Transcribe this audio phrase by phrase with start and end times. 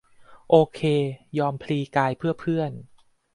[0.49, 0.79] โอเค
[1.37, 2.71] ยอมพลีกาย เพื่อเพื่อน